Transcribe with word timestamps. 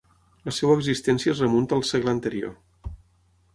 La 0.49 0.53
seva 0.59 0.77
existència 0.77 1.35
es 1.35 1.43
remunta 1.45 1.79
al 1.79 1.85
segle 1.91 2.17
anterior. 2.17 2.91